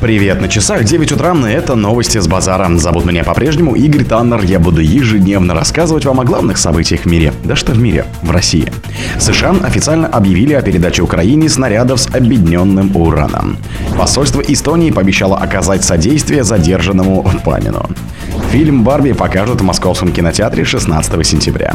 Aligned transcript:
Привет, 0.00 0.42
на 0.42 0.48
часах 0.48 0.84
9 0.84 1.12
утра, 1.12 1.34
это 1.48 1.74
новости 1.74 2.18
с 2.18 2.28
базара. 2.28 2.68
Зовут 2.76 3.06
меня 3.06 3.24
по-прежнему 3.24 3.74
Игорь 3.74 4.04
Таннер. 4.04 4.44
Я 4.44 4.58
буду 4.58 4.82
ежедневно 4.82 5.54
рассказывать 5.54 6.04
вам 6.04 6.20
о 6.20 6.24
главных 6.24 6.58
событиях 6.58 7.02
в 7.02 7.06
мире. 7.06 7.32
Да 7.44 7.56
что 7.56 7.72
в 7.72 7.78
мире, 7.78 8.04
в 8.20 8.30
России. 8.30 8.70
США 9.18 9.54
официально 9.62 10.06
объявили 10.06 10.52
о 10.52 10.60
передаче 10.60 11.00
Украине 11.00 11.48
снарядов 11.48 12.00
с 12.00 12.14
объединенным 12.14 12.94
ураном. 12.94 13.56
Посольство 13.96 14.42
Эстонии 14.42 14.90
пообещало 14.90 15.38
оказать 15.38 15.82
содействие 15.82 16.44
задержанному 16.44 17.26
Панину. 17.42 17.88
Фильм 18.50 18.84
«Барби» 18.84 19.12
покажут 19.12 19.62
в 19.62 19.64
московском 19.64 20.12
кинотеатре 20.12 20.64
16 20.64 21.26
сентября. 21.26 21.74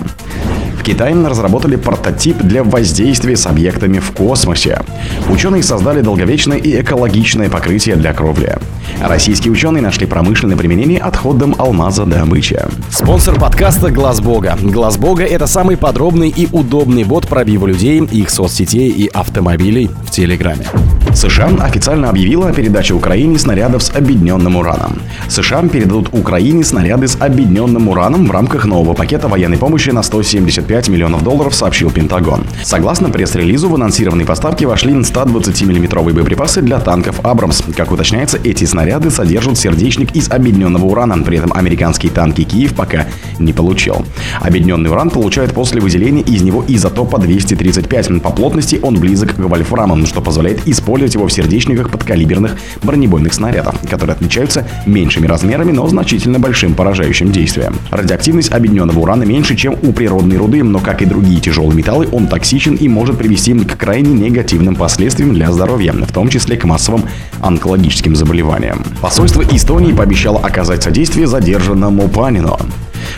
В 0.82 0.84
Китае 0.84 1.14
разработали 1.14 1.76
прототип 1.76 2.38
для 2.38 2.64
воздействия 2.64 3.38
с 3.38 3.46
объектами 3.46 4.00
в 4.00 4.14
космосе. 4.14 4.82
Ученые 5.30 5.62
создали 5.62 6.02
долговечное 6.02 6.58
и 6.58 6.82
экологичное 6.82 7.52
покрытие 7.52 7.96
для 7.98 8.14
кровли. 8.14 8.58
Российские 9.00 9.52
ученые 9.52 9.84
нашли 9.84 10.08
промышленное 10.08 10.58
применение 10.58 11.00
отходам 11.00 11.54
алмаза 11.60 12.06
добычи. 12.06 12.60
Спонсор 12.90 13.40
подкаста 13.40 13.92
Глаз 13.92 14.22
Бога. 14.22 14.58
Глаз 14.60 14.98
Бога 14.98 15.24
это 15.24 15.46
самый 15.46 15.78
подробный 15.78 16.30
и 16.30 16.48
удобный 16.52 17.04
бот 17.04 17.28
пробива 17.28 17.68
людей, 17.68 18.00
их 18.00 18.32
соцсетей 18.32 18.90
и 18.90 19.08
автомобилей 19.08 19.92
в 20.04 20.10
Телеграме. 20.10 20.66
США 21.14 21.50
официально 21.60 22.10
объявила 22.10 22.48
о 22.48 22.54
передаче 22.54 22.94
Украине 22.96 23.38
снарядов 23.38 23.84
с 23.84 23.92
объединенным 23.96 24.56
ураном. 24.56 25.00
США 25.28 25.62
передадут 25.62 26.10
Украине 26.12 26.64
снаряды 26.64 27.08
с 27.08 27.18
объединенным 27.20 27.90
ураном 27.90 28.26
в 28.26 28.32
рамках 28.32 28.66
нового 28.66 28.94
пакета 28.94 29.28
военной 29.28 29.58
помощи 29.58 29.90
на 29.90 30.04
175 30.04 30.71
миллионов 30.90 31.24
долларов, 31.24 31.54
сообщил 31.54 31.92
Пентагон. 31.92 32.46
Согласно 32.64 33.10
пресс-релизу, 33.10 33.70
в 33.70 33.76
анонсированные 33.76 34.26
поставки 34.26 34.66
вошли 34.66 35.04
120 35.04 35.62
миллиметровые 35.64 36.16
боеприпасы 36.16 36.62
для 36.62 36.80
танков 36.80 37.20
«Абрамс». 37.24 37.62
Как 37.76 37.92
уточняется, 37.92 38.40
эти 38.44 38.66
снаряды 38.66 39.12
содержат 39.12 39.58
сердечник 39.58 40.16
из 40.16 40.30
объединенного 40.30 40.86
урана, 40.86 41.22
при 41.24 41.38
этом 41.38 41.54
американские 41.54 42.12
танки 42.12 42.44
Киев 42.44 42.74
пока 42.74 43.08
не 43.40 43.54
получил. 43.54 44.06
Объединенный 44.40 44.90
уран 44.90 45.10
получают 45.10 45.54
после 45.54 45.82
выделения 45.82 46.22
из 46.22 46.42
него 46.42 46.64
изотопа 46.68 47.20
235. 47.20 48.22
По 48.22 48.32
плотности 48.32 48.80
он 48.82 49.00
близок 49.00 49.36
к 49.36 49.40
вольфраму, 49.40 50.06
что 50.06 50.22
позволяет 50.22 50.68
использовать 50.68 51.16
его 51.16 51.28
в 51.28 51.32
сердечниках 51.34 51.90
подкалиберных 51.90 52.56
бронебойных 52.82 53.34
снарядов, 53.34 53.76
которые 53.90 54.14
отличаются 54.14 54.68
меньшими 54.86 55.28
размерами, 55.28 55.72
но 55.72 55.88
значительно 55.88 56.40
большим 56.40 56.74
поражающим 56.74 57.32
действием. 57.32 57.76
Радиоактивность 57.90 58.52
объединенного 58.52 59.00
урана 59.00 59.24
меньше, 59.24 59.56
чем 59.56 59.76
у 59.82 59.92
природной 59.92 60.38
руды, 60.38 60.61
но 60.64 60.80
как 60.80 61.02
и 61.02 61.06
другие 61.06 61.40
тяжелые 61.40 61.76
металлы, 61.76 62.08
он 62.12 62.28
токсичен 62.28 62.76
и 62.76 62.88
может 62.88 63.18
привести 63.18 63.54
к 63.54 63.78
крайне 63.78 64.14
негативным 64.14 64.76
последствиям 64.76 65.34
для 65.34 65.52
здоровья, 65.52 65.94
в 65.94 66.12
том 66.12 66.30
числе 66.30 66.58
к 66.58 66.66
массовым 66.66 67.06
онкологическим 67.42 68.16
заболеваниям. 68.16 68.84
Посольство 69.02 69.42
Эстонии 69.42 69.94
пообещало 69.94 70.40
оказать 70.40 70.84
содействие 70.84 71.28
задержанному 71.28 72.08
Панину. 72.10 72.60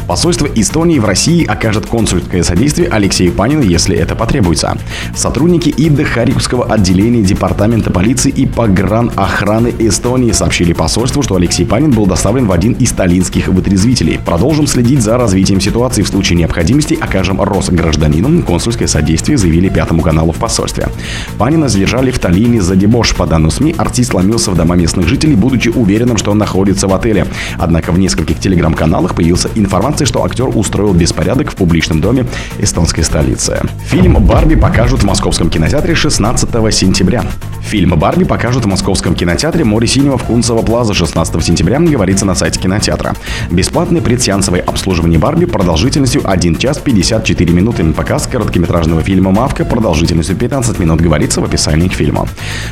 Посольство 0.08 0.48
Эстонии 0.54 1.00
в 1.00 1.06
России 1.06 1.46
окажет 1.46 1.86
консульское 1.86 2.44
содействие 2.44 2.90
Алексею 2.90 3.32
Панину, 3.32 3.62
если 3.62 3.96
это 3.96 4.16
потребуется. 4.16 4.78
Сотрудники 5.16 5.70
ИД 5.70 6.06
Харьковского 6.06 6.66
отделения 6.66 7.22
Департамента 7.22 7.90
полиции 7.90 8.30
и 8.30 8.46
погранохраны 8.46 9.74
Эстонии 9.80 10.34
сообщили 10.34 10.74
посольству, 10.74 11.24
что 11.24 11.36
Алексей 11.36 11.66
Панин 11.66 11.92
был 11.92 12.06
доставлен 12.06 12.48
в 12.48 12.52
один 12.52 12.74
из 12.74 12.90
сталинских 12.90 13.48
вытрезвителей. 13.48 14.20
Продолжим 14.24 14.68
следить 14.68 15.02
за 15.02 15.18
развитием 15.18 15.62
ситуации. 15.62 16.02
В 16.02 16.08
случае 16.10 16.38
необходимости 16.38 16.98
окажем 17.00 17.42
Росгражданину 17.42 18.44
консульское 18.44 18.88
содействие, 18.88 19.38
заявили 19.38 19.70
Пятому 19.70 20.02
каналу 20.02 20.34
в 20.34 20.38
посольстве. 20.38 20.90
Панина 21.38 21.70
задержали 21.70 22.12
в 22.12 22.20
Таллине 22.20 22.62
за 22.62 22.76
дебош. 22.76 23.16
По 23.16 23.26
данным 23.26 23.52
СМИ, 23.52 23.76
артист 23.78 24.14
ломился 24.14 24.52
в 24.52 24.56
дома 24.56 24.76
местных 24.76 25.08
жителей, 25.08 25.36
будучи 25.36 25.70
уверенным, 25.70 26.18
что 26.18 26.32
он 26.32 26.38
находится 26.38 26.88
в 26.88 26.94
отеле. 26.94 27.26
Однако 27.58 27.92
в 27.92 28.00
нескольких 28.00 28.40
телеграм-каналах 28.40 29.16
появился 29.16 29.50
информация 29.56 29.93
информации, 29.94 30.06
что 30.06 30.24
актер 30.24 30.48
устроил 30.48 30.94
беспорядок 30.94 31.52
в 31.52 31.56
публичном 31.56 32.02
доме 32.02 32.26
эстонской 32.60 33.04
столицы. 33.04 33.62
Фильм 33.86 34.16
«Барби» 34.26 34.56
покажут 34.56 35.02
в 35.02 35.06
московском 35.06 35.50
кинотеатре 35.50 35.96
16 35.96 36.50
сентября. 36.74 37.24
Фильм 37.62 37.98
«Барби» 37.98 38.24
покажут 38.24 38.66
в 38.66 38.68
московском 38.68 39.16
кинотеатре 39.16 39.64
«Море 39.64 39.88
синего» 39.88 40.18
в 40.18 40.24
Кунцево 40.24 40.62
Плаза 40.62 40.94
16 40.94 41.44
сентября, 41.44 41.80
говорится 41.80 42.26
на 42.26 42.36
сайте 42.36 42.60
кинотеатра. 42.60 43.16
Бесплатное 43.52 44.02
предсеансовое 44.02 44.62
обслуживание 44.62 45.20
«Барби» 45.20 45.46
продолжительностью 45.46 46.22
1 46.24 46.56
час 46.58 46.78
54 46.80 47.54
минуты. 47.54 47.84
Показ 47.94 48.28
короткометражного 48.28 49.02
фильма 49.02 49.32
«Мавка» 49.32 49.66
продолжительностью 49.66 50.36
15 50.36 50.80
минут, 50.80 51.02
говорится 51.02 51.42
в 51.42 51.46
описании 51.46 51.88
к 51.88 51.94
фильму. 51.94 52.28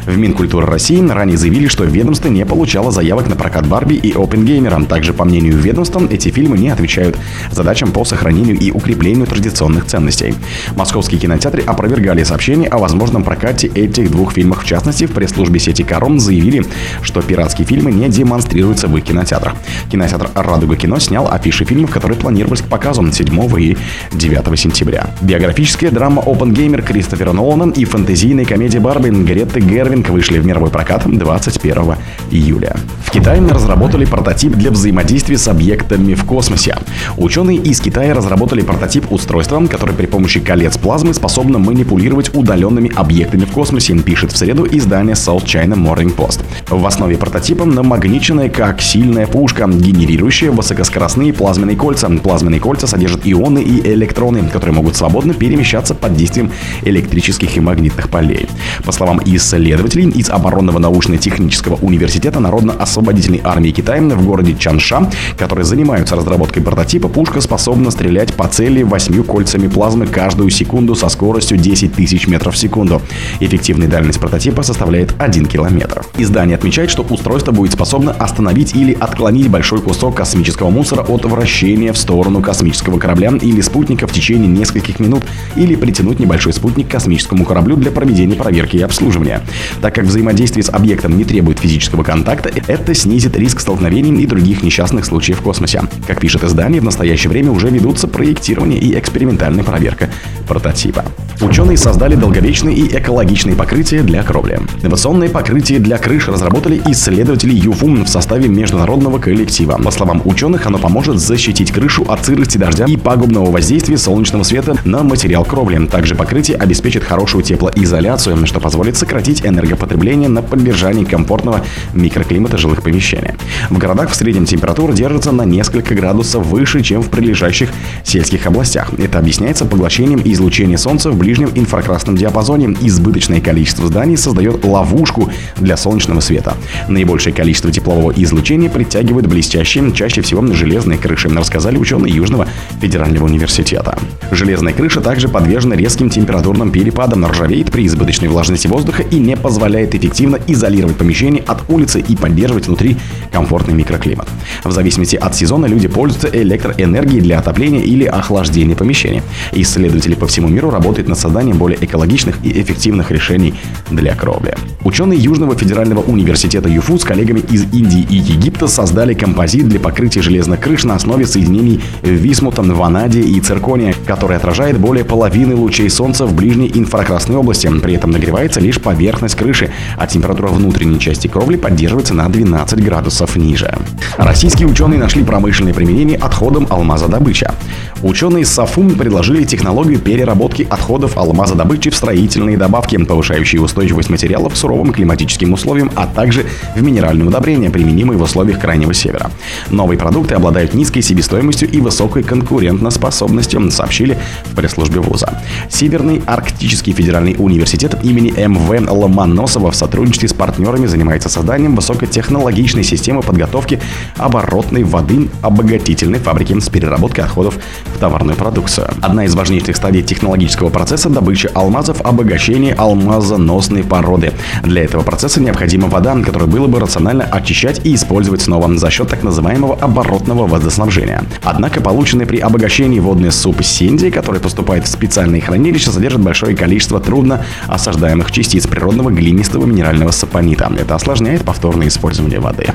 В 0.05 0.17
Минкультуры 0.17 0.65
России 0.65 1.01
ранее 1.07 1.37
заявили, 1.37 1.67
что 1.67 1.83
ведомство 1.83 2.29
не 2.29 2.45
получало 2.45 2.91
заявок 2.91 3.27
на 3.29 3.35
прокат 3.35 3.67
«Барби» 3.67 3.95
и 3.95 4.13
«Опенгеймера». 4.13 4.83
Также, 4.85 5.13
по 5.13 5.25
мнению 5.25 5.57
ведомства, 5.57 6.01
эти 6.09 6.29
фильмы 6.29 6.57
не 6.57 6.69
отвечают 6.69 7.10
задачам 7.51 7.91
по 7.91 8.05
сохранению 8.05 8.57
и 8.57 8.71
укреплению 8.71 9.27
традиционных 9.27 9.85
ценностей. 9.85 10.35
Московские 10.75 11.19
кинотеатры 11.19 11.63
опровергали 11.63 12.23
сообщение 12.23 12.69
о 12.69 12.77
возможном 12.77 13.23
прокате 13.23 13.67
этих 13.67 14.11
двух 14.11 14.33
фильмов. 14.33 14.63
В 14.63 14.65
частности, 14.65 15.05
в 15.05 15.11
пресс-службе 15.11 15.59
сети 15.59 15.83
Каром 15.83 16.19
заявили, 16.19 16.65
что 17.01 17.21
пиратские 17.21 17.67
фильмы 17.67 17.91
не 17.91 18.09
демонстрируются 18.09 18.87
в 18.87 18.97
их 18.97 19.03
кинотеатрах. 19.03 19.55
Кинотеатр 19.91 20.29
«Радуга 20.35 20.75
кино» 20.75 20.99
снял 20.99 21.31
афиши 21.31 21.65
фильмов, 21.65 21.91
которые 21.91 22.17
планировались 22.17 22.61
к 22.61 22.65
показу 22.65 23.01
7 23.11 23.59
и 23.59 23.77
9 24.11 24.59
сентября. 24.59 25.09
Биографическая 25.21 25.91
драма 25.91 26.21
Gamer 26.21 26.81
Кристофера 26.81 27.31
Нолана 27.31 27.71
и 27.71 27.85
фэнтезийная 27.85 28.45
комедия 28.45 28.79
Барби 28.79 29.09
Гретты 29.09 29.59
Гервинг 29.59 30.09
вышли 30.09 30.39
в 30.39 30.45
мировой 30.45 30.69
прокат 30.69 31.03
21 31.05 31.95
июля. 32.31 32.75
В 33.05 33.11
Китае 33.11 33.41
разработали 33.41 34.05
прототип 34.05 34.53
для 34.53 34.71
взаимодействия 34.71 35.37
с 35.37 35.47
объектами 35.47 36.13
в 36.13 36.23
космосе. 36.23 36.77
Ученые 37.17 37.57
из 37.57 37.79
Китая 37.79 38.13
разработали 38.13 38.61
прототип 38.61 39.11
устройства, 39.11 39.65
который 39.67 39.95
при 39.95 40.05
помощи 40.05 40.39
колец 40.39 40.77
плазмы 40.77 41.13
способно 41.13 41.59
манипулировать 41.59 42.33
удаленными 42.33 42.91
объектами 42.95 43.45
в 43.45 43.51
космосе, 43.51 43.97
пишет 43.99 44.31
в 44.31 44.37
среду 44.37 44.67
издание 44.69 45.15
South 45.15 45.45
China 45.45 45.75
Morning 45.75 46.15
Post. 46.15 46.41
В 46.69 46.85
основе 46.85 47.17
прототипа 47.17 47.65
намагниченная 47.65 48.49
как 48.49 48.81
сильная 48.81 49.27
пушка, 49.27 49.67
генерирующая 49.67 50.51
высокоскоростные 50.51 51.33
плазменные 51.33 51.75
кольца. 51.75 52.09
Плазменные 52.09 52.59
кольца 52.59 52.87
содержат 52.87 53.21
ионы 53.25 53.59
и 53.59 53.81
электроны, 53.93 54.47
которые 54.49 54.75
могут 54.75 54.95
свободно 54.95 55.33
перемещаться 55.33 55.95
под 55.95 56.15
действием 56.15 56.51
электрических 56.83 57.57
и 57.57 57.59
магнитных 57.59 58.09
полей. 58.09 58.47
По 58.85 58.91
словам 58.91 59.19
исследователей 59.25 60.09
из 60.09 60.29
оборонного 60.29 60.79
научно-технического 60.79 61.75
университета 61.75 62.39
Народно-освободительной 62.39 63.41
армии 63.43 63.71
Китая 63.71 64.01
в 64.01 64.25
городе 64.25 64.55
Чанша, 64.57 65.09
которые 65.37 65.65
занимаются 65.65 66.15
разработкой 66.15 66.63
прототипа, 66.63 66.90
типа 66.91 67.07
пушка 67.07 67.39
способна 67.39 67.89
стрелять 67.89 68.33
по 68.33 68.49
цели 68.49 68.83
восьмью 68.83 69.23
кольцами 69.23 69.67
плазмы 69.67 70.07
каждую 70.07 70.49
секунду 70.49 70.93
со 70.93 71.07
скоростью 71.07 71.57
10 71.57 71.93
тысяч 71.93 72.27
метров 72.27 72.55
в 72.55 72.57
секунду. 72.57 73.01
Эффективная 73.39 73.87
дальность 73.87 74.19
прототипа 74.19 74.61
составляет 74.61 75.15
1 75.17 75.45
километр. 75.45 76.03
Издание 76.17 76.57
отмечает, 76.57 76.89
что 76.89 77.03
устройство 77.03 77.53
будет 77.53 77.71
способно 77.71 78.11
остановить 78.11 78.75
или 78.75 78.91
отклонить 78.91 79.47
большой 79.47 79.79
кусок 79.79 80.17
космического 80.17 80.69
мусора 80.69 81.03
от 81.03 81.23
вращения 81.23 81.93
в 81.93 81.97
сторону 81.97 82.41
космического 82.41 82.99
корабля 82.99 83.31
или 83.41 83.61
спутника 83.61 84.05
в 84.05 84.11
течение 84.11 84.49
нескольких 84.49 84.99
минут 84.99 85.23
или 85.55 85.75
притянуть 85.75 86.19
небольшой 86.19 86.51
спутник 86.51 86.89
к 86.89 86.91
космическому 86.91 87.45
кораблю 87.45 87.77
для 87.77 87.91
проведения 87.91 88.35
проверки 88.35 88.75
и 88.75 88.81
обслуживания. 88.81 89.39
Так 89.81 89.95
как 89.95 90.03
взаимодействие 90.03 90.65
с 90.65 90.69
объектом 90.69 91.17
не 91.17 91.23
требует 91.23 91.59
физического 91.59 92.03
контакта, 92.03 92.51
это 92.67 92.93
снизит 92.93 93.37
риск 93.37 93.61
столкновений 93.61 94.21
и 94.21 94.25
других 94.25 94.61
несчастных 94.61 95.05
случаев 95.05 95.39
в 95.39 95.41
космосе. 95.41 95.83
Как 96.05 96.19
пишет 96.19 96.43
издание, 96.43 96.80
в 96.81 96.83
настоящее 96.83 97.29
время 97.29 97.51
уже 97.51 97.69
ведутся 97.69 98.07
проектирование 98.07 98.79
и 98.79 98.97
экспериментальная 98.97 99.63
проверка 99.63 100.09
прототипа. 100.47 101.05
Ученые 101.41 101.75
создали 101.75 102.13
долговечные 102.13 102.75
и 102.75 102.97
экологичные 102.99 103.55
покрытия 103.55 104.03
для 104.03 104.21
кровли. 104.21 104.59
Инновационные 104.83 105.27
покрытия 105.27 105.79
для 105.79 105.97
крыш 105.97 106.27
разработали 106.27 106.79
исследователи 106.85 107.55
ЮФУМ 107.55 108.05
в 108.05 108.09
составе 108.09 108.47
международного 108.47 109.17
коллектива. 109.17 109.79
По 109.83 109.89
словам 109.89 110.21
ученых, 110.23 110.67
оно 110.67 110.77
поможет 110.77 111.19
защитить 111.19 111.71
крышу 111.71 112.03
от 112.07 112.23
сырости 112.23 112.59
дождя 112.59 112.85
и 112.85 112.95
пагубного 112.95 113.49
воздействия 113.49 113.97
солнечного 113.97 114.43
света 114.43 114.75
на 114.85 115.01
материал 115.01 115.43
кровли. 115.43 115.83
Также 115.87 116.13
покрытие 116.13 116.57
обеспечит 116.57 117.03
хорошую 117.03 117.43
теплоизоляцию, 117.43 118.45
что 118.45 118.59
позволит 118.59 118.95
сократить 118.95 119.43
энергопотребление 119.43 120.29
на 120.29 120.43
поддержание 120.43 121.07
комфортного 121.07 121.65
микроклимата 121.93 122.57
жилых 122.57 122.83
помещений. 122.83 123.31
В 123.71 123.79
городах 123.79 124.11
в 124.11 124.15
среднем 124.15 124.45
температура 124.45 124.93
держится 124.93 125.31
на 125.31 125.43
несколько 125.43 125.95
градусов 125.95 126.45
выше 126.45 126.81
чем 126.83 127.01
в 127.01 127.09
прилежащих 127.09 127.69
сельских 128.03 128.45
областях. 128.45 128.91
Это 128.99 129.17
объясняется 129.17 129.65
поглощением 129.65 130.21
излучения 130.23 130.77
Солнца 130.77 131.09
в 131.09 131.17
ближнем 131.31 131.51
инфракрасном 131.55 132.17
диапазоне. 132.17 132.75
Избыточное 132.81 133.39
количество 133.39 133.87
зданий 133.87 134.17
создает 134.17 134.65
ловушку 134.65 135.29
для 135.55 135.77
солнечного 135.77 136.19
света. 136.19 136.57
Наибольшее 136.89 137.33
количество 137.33 137.71
теплового 137.71 138.11
излучения 138.11 138.69
притягивают 138.69 139.27
блестящие, 139.27 139.93
чаще 139.93 140.21
всего 140.21 140.45
железные 140.53 140.99
крыши, 140.99 141.29
рассказали 141.29 141.77
ученые 141.77 142.13
Южного 142.13 142.47
федерального 142.81 143.25
университета. 143.25 143.97
Железная 144.31 144.73
крыша 144.73 144.99
также 144.99 145.29
подвержена 145.29 145.77
резким 145.77 146.09
температурным 146.09 146.69
перепадам, 146.71 147.25
ржавеет 147.25 147.71
при 147.71 147.85
избыточной 147.85 148.27
влажности 148.27 148.67
воздуха 148.67 149.03
и 149.03 149.15
не 149.15 149.37
позволяет 149.37 149.95
эффективно 149.95 150.37
изолировать 150.47 150.97
помещение 150.97 151.43
от 151.43 151.69
улицы 151.69 152.01
и 152.01 152.17
поддерживать 152.17 152.67
внутри 152.67 152.97
комфортный 153.31 153.73
микроклимат. 153.73 154.27
В 154.65 154.71
зависимости 154.71 155.15
от 155.15 155.33
сезона 155.33 155.65
люди 155.65 155.87
пользуются 155.87 156.27
электроэнергией 156.27 157.21
для 157.21 157.39
отопления 157.39 157.83
или 157.83 158.03
охлаждения 158.03 158.75
помещения. 158.75 159.23
Исследователи 159.53 160.15
по 160.15 160.27
всему 160.27 160.49
миру 160.49 160.69
работают 160.69 161.07
над 161.07 161.20
созданием 161.21 161.57
более 161.57 161.83
экологичных 161.83 162.37
и 162.43 162.61
эффективных 162.61 163.11
решений 163.11 163.53
для 163.89 164.15
кровли. 164.15 164.55
Ученые 164.83 165.19
Южного 165.19 165.55
федерального 165.55 166.01
университета 166.01 166.67
ЮФУ 166.67 166.97
с 166.97 167.03
коллегами 167.03 167.39
из 167.39 167.63
Индии 167.73 168.05
и 168.09 168.15
Египта 168.15 168.67
создали 168.67 169.13
композит 169.13 169.69
для 169.69 169.79
покрытия 169.79 170.21
железных 170.21 170.59
крыш 170.59 170.83
на 170.83 170.95
основе 170.95 171.25
соединений 171.25 171.81
висмута, 172.01 172.63
ванадия 172.63 173.21
и 173.21 173.39
циркония, 173.39 173.93
который 174.05 174.37
отражает 174.37 174.79
более 174.79 175.05
половины 175.05 175.55
лучей 175.55 175.89
солнца 175.89 176.25
в 176.25 176.33
ближней 176.33 176.71
инфракрасной 176.73 177.35
области. 177.35 177.67
При 177.81 177.93
этом 177.93 178.11
нагревается 178.11 178.59
лишь 178.59 178.79
поверхность 178.79 179.35
крыши, 179.35 179.71
а 179.97 180.07
температура 180.07 180.47
внутренней 180.47 180.99
части 180.99 181.27
кровли 181.27 181.57
поддерживается 181.57 182.13
на 182.13 182.27
12 182.27 182.83
градусов 182.83 183.35
ниже. 183.35 183.77
Российские 184.17 184.67
ученые 184.67 184.99
нашли 184.99 185.23
промышленное 185.23 185.73
применение 185.73 186.17
отходам 186.17 186.67
алмазодобыча. 186.69 187.53
Ученые 188.03 188.41
из 188.41 188.49
САФУМ 188.49 188.95
предложили 188.95 189.43
технологию 189.43 189.99
переработки 189.99 190.65
отходов 190.67 191.17
алмазодобычи 191.17 191.91
в 191.91 191.95
строительные 191.95 192.57
добавки, 192.57 192.97
повышающие 192.97 193.61
устойчивость 193.61 194.09
материалов 194.09 194.53
к 194.53 194.57
суровым 194.57 194.91
климатическим 194.91 195.53
условиям, 195.53 195.91
а 195.95 196.07
также 196.07 196.45
в 196.75 196.81
минеральные 196.81 197.27
удобрения, 197.27 197.69
применимые 197.69 198.17
в 198.17 198.23
условиях 198.23 198.59
Крайнего 198.59 198.93
Севера. 198.93 199.29
Новые 199.69 199.99
продукты 199.99 200.33
обладают 200.33 200.73
низкой 200.73 201.01
себестоимостью 201.01 201.69
и 201.69 201.79
высокой 201.79 202.23
конкурентоспособностью, 202.23 203.69
сообщили 203.69 204.17
в 204.45 204.55
пресс-службе 204.55 204.99
вуза. 204.99 205.39
Северный 205.69 206.23
Арктический 206.25 206.93
федеральный 206.93 207.35
университет 207.37 207.97
имени 208.01 208.31
МВ 208.31 208.89
Ломоносова 208.89 209.69
в 209.69 209.75
сотрудничестве 209.75 210.29
с 210.29 210.33
партнерами 210.33 210.87
занимается 210.87 211.29
созданием 211.29 211.75
высокотехнологичной 211.75 212.83
системы 212.83 213.21
подготовки 213.21 213.79
оборотной 214.17 214.83
воды 214.83 215.29
обогатительной 215.43 216.19
фабрики 216.19 216.59
с 216.59 216.69
переработкой 216.69 217.25
отходов 217.25 217.59
товарную 217.99 218.37
продукцию. 218.37 218.89
Одна 219.01 219.25
из 219.25 219.35
важнейших 219.35 219.75
стадий 219.75 220.01
технологического 220.01 220.69
процесса 220.69 221.09
добычи 221.09 221.49
алмазов– 221.53 222.01
обогащение 222.03 222.73
алмазоносной 222.73 223.83
породы. 223.83 224.33
Для 224.63 224.83
этого 224.83 225.03
процесса 225.03 225.41
необходима 225.41 225.87
вода, 225.87 226.15
которую 226.23 226.49
было 226.49 226.67
бы 226.67 226.79
рационально 226.79 227.23
очищать 227.23 227.81
и 227.85 227.95
использовать 227.95 228.41
снова 228.41 228.75
за 228.77 228.89
счет 228.89 229.09
так 229.09 229.23
называемого 229.23 229.75
оборотного 229.75 230.47
водоснабжения. 230.47 231.23
Однако 231.43 231.81
полученный 231.81 232.25
при 232.25 232.37
обогащении 232.37 232.99
водный 232.99 233.31
суп 233.31 233.63
синди, 233.63 234.09
который 234.09 234.39
поступает 234.39 234.85
в 234.85 234.87
специальные 234.87 235.41
хранилища, 235.41 235.91
содержит 235.91 236.21
большое 236.21 236.55
количество 236.55 236.99
трудно 236.99 237.43
осаждаемых 237.67 238.31
частиц 238.31 238.67
природного 238.67 239.09
глинистого 239.09 239.65
минерального 239.65 240.11
сапонита. 240.11 240.71
Это 240.77 240.95
осложняет 240.95 241.43
повторное 241.43 241.87
использование 241.87 242.39
воды. 242.39 242.67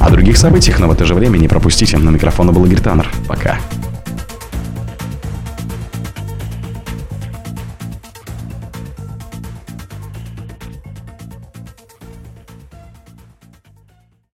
О 0.00 0.10
других 0.10 0.36
событиях, 0.36 0.78
но 0.78 0.88
в 0.88 0.92
это 0.92 1.04
же 1.04 1.14
время 1.14 1.38
не 1.38 1.48
пропустите. 1.48 1.96
На 1.98 2.10
микрофона 2.10 2.52
был 2.52 2.64
Игорь 2.64 2.80
Таннер. 2.80 3.10
Пока. 3.26 3.58